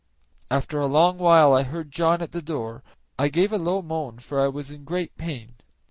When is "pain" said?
5.15-5.53